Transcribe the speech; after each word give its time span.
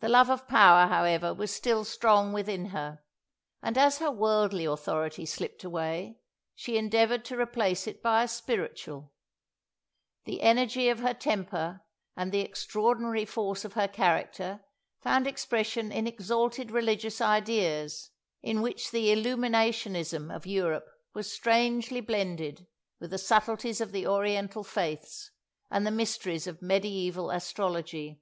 The 0.00 0.08
love 0.10 0.28
of 0.28 0.46
power, 0.46 0.88
however, 0.88 1.32
was 1.32 1.50
still 1.50 1.86
strong 1.86 2.34
within 2.34 2.66
her, 2.66 3.02
and 3.62 3.78
as 3.78 3.96
her 3.98 4.10
worldly 4.10 4.66
authority 4.66 5.24
slipped 5.24 5.64
away, 5.64 6.18
she 6.54 6.76
endeavoured 6.76 7.24
to 7.24 7.40
replace 7.40 7.86
it 7.86 8.02
by 8.02 8.22
a 8.22 8.28
spiritual. 8.28 9.14
The 10.26 10.42
energy 10.42 10.90
of 10.90 10.98
her 10.98 11.14
temper 11.14 11.80
and 12.14 12.32
the 12.32 12.42
extraordinary 12.42 13.24
force 13.24 13.64
of 13.64 13.72
her 13.72 13.88
character 13.88 14.62
found 15.00 15.26
expression 15.26 15.90
in 15.90 16.06
exalted 16.06 16.70
religious 16.70 17.22
ideas, 17.22 18.10
in 18.42 18.60
which 18.60 18.90
the 18.90 19.06
"illuminationism" 19.06 20.30
of 20.36 20.44
Europe 20.44 20.84
was 21.14 21.32
strangely 21.32 22.02
blended 22.02 22.66
with 22.98 23.08
the 23.10 23.16
subtleties 23.16 23.80
of 23.80 23.92
the 23.92 24.06
Oriental 24.06 24.62
faiths 24.64 25.30
and 25.70 25.86
the 25.86 25.90
mysteries 25.90 26.46
of 26.46 26.60
mediæval 26.60 27.34
astrology. 27.34 28.20